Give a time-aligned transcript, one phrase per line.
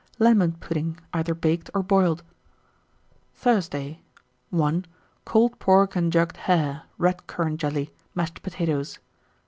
[0.17, 2.23] Lemon pudding, either baked or boiled.
[3.37, 3.43] 1906.
[3.43, 4.01] Thursday.
[4.49, 4.85] 1.
[5.25, 8.97] Cold pork and jugged hare, red currant jelly, mashed potatoes.